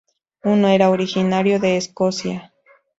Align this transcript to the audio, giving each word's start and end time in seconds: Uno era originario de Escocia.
Uno 0.45 0.67
era 0.67 0.89
originario 0.89 1.59
de 1.59 1.77
Escocia. 1.77 2.53